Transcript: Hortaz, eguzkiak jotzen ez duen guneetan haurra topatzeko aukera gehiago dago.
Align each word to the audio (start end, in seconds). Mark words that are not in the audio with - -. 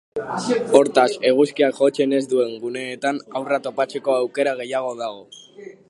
Hortaz, 0.77 1.09
eguzkiak 1.31 1.77
jotzen 1.83 2.17
ez 2.21 2.23
duen 2.33 2.57
guneetan 2.65 3.21
haurra 3.37 3.61
topatzeko 3.69 4.17
aukera 4.23 4.57
gehiago 4.65 4.99
dago. 5.05 5.25